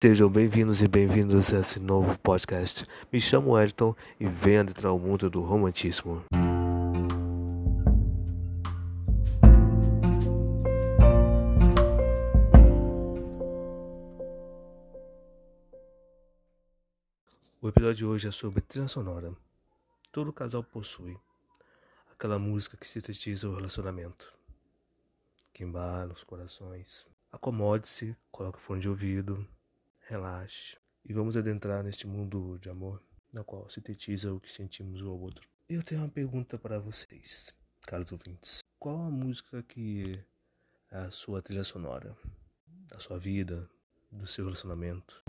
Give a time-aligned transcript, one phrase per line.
[0.00, 2.84] Sejam bem-vindos e bem-vindos a esse novo podcast.
[3.12, 6.22] Me chamo Elton e venho adentrar o mundo do romantismo.
[17.60, 19.34] O episódio de hoje é sobre trilha sonora.
[20.12, 21.18] Todo casal possui
[22.12, 24.32] aquela música que sintetiza o relacionamento,
[25.52, 27.04] que embala os corações.
[27.32, 29.44] Acomode-se, coloque fone de ouvido,
[30.08, 35.10] relaxe e vamos adentrar neste mundo de amor na qual sintetiza o que sentimos um
[35.10, 35.46] ao outro.
[35.68, 37.54] Eu tenho uma pergunta para vocês,
[37.86, 38.60] caros ouvintes.
[38.78, 40.18] Qual a música que
[40.90, 42.16] é a sua trilha sonora
[42.66, 43.68] da sua vida,
[44.10, 45.22] do seu relacionamento?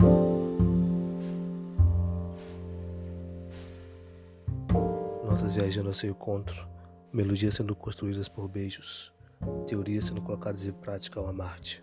[5.26, 6.66] Nossas viajando ao seu encontro,
[7.12, 9.12] melodias sendo construídas por beijos,
[9.66, 11.82] teorias sendo colocadas em prática ao amar-te.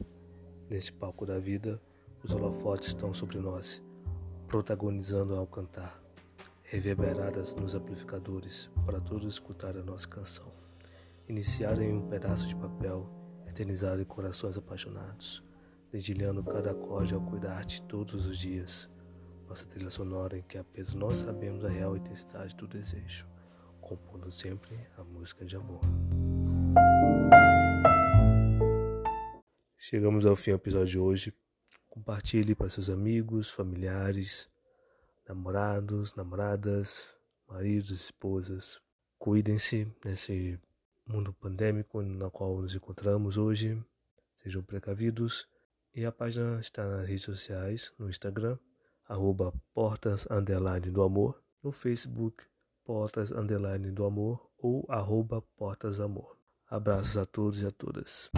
[0.68, 1.80] Nesse palco da vida,
[2.28, 3.82] os holofotes estão sobre nós,
[4.48, 5.98] protagonizando ao cantar,
[6.62, 10.52] reverberadas nos amplificadores para todos escutar a nossa canção.
[11.30, 13.10] Iniciar em um pedaço de papel,
[13.48, 15.42] eternizar em corações apaixonados,
[15.90, 18.90] dedilhando cada acorde ao cuidar-te todos os dias.
[19.48, 23.26] Nossa trilha sonora em que apenas nós sabemos a real intensidade do desejo,
[23.80, 25.80] compondo sempre a música de amor.
[29.78, 31.47] Chegamos ao fim do episódio de hoje.
[31.98, 34.48] Compartilhe para seus amigos, familiares,
[35.28, 37.18] namorados, namoradas,
[37.50, 38.80] maridos, esposas.
[39.18, 40.60] Cuidem-se nesse
[41.08, 43.84] mundo pandêmico no qual nos encontramos hoje.
[44.36, 45.48] Sejam precavidos.
[45.92, 48.60] E a página está nas redes sociais, no Instagram,
[49.08, 52.44] arroba portas underline do amor, no Facebook,
[52.86, 56.38] portas underline do amor ou arroba portas amor.
[56.70, 58.30] Abraços a todos e a todas.